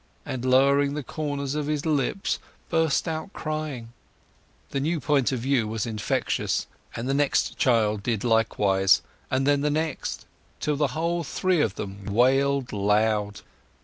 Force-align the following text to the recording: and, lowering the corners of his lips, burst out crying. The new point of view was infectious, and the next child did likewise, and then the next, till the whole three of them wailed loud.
and, 0.25 0.43
lowering 0.43 0.95
the 0.95 1.03
corners 1.03 1.53
of 1.53 1.67
his 1.67 1.85
lips, 1.85 2.39
burst 2.71 3.07
out 3.07 3.31
crying. 3.33 3.93
The 4.71 4.79
new 4.79 4.99
point 4.99 5.31
of 5.31 5.41
view 5.41 5.67
was 5.67 5.85
infectious, 5.85 6.65
and 6.95 7.07
the 7.07 7.13
next 7.13 7.55
child 7.59 8.01
did 8.01 8.23
likewise, 8.23 9.03
and 9.29 9.45
then 9.45 9.61
the 9.61 9.69
next, 9.69 10.25
till 10.59 10.75
the 10.75 10.97
whole 10.97 11.23
three 11.23 11.61
of 11.61 11.75
them 11.75 12.05
wailed 12.07 12.73
loud. 12.73 13.41